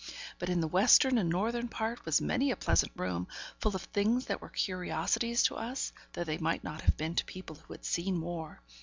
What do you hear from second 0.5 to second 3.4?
the western and northern part was many a pleasant room;